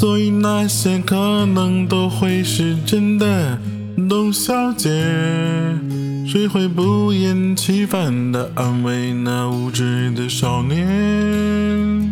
[0.00, 3.58] 所以那些可能都会是真的，
[4.08, 4.88] 董小姐。
[6.26, 12.10] 谁会不厌其烦地安慰那无知的少年？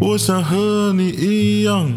[0.00, 1.88] 我想和你一样，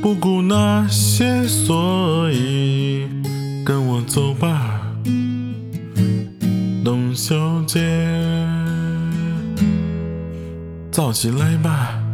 [0.00, 3.06] 不顾那些，所以
[3.66, 4.80] 跟我走吧，
[6.82, 7.80] 董小姐，
[10.90, 12.07] 早起来吧。